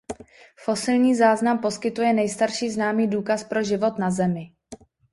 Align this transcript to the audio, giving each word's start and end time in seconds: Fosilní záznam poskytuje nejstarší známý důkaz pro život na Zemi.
Fosilní 0.55 1.15
záznam 1.15 1.59
poskytuje 1.59 2.13
nejstarší 2.13 2.69
známý 2.69 3.07
důkaz 3.07 3.43
pro 3.43 3.63
život 3.63 3.97
na 3.99 4.11
Zemi. 4.11 4.51